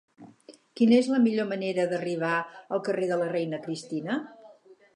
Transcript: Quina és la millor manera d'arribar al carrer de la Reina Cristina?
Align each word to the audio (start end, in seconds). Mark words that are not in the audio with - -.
Quina 0.79 0.95
és 0.99 1.09
la 1.15 1.19
millor 1.25 1.47
manera 1.51 1.85
d'arribar 1.91 2.33
al 2.77 2.81
carrer 2.89 3.11
de 3.15 3.19
la 3.25 3.31
Reina 3.35 3.61
Cristina? 3.67 4.17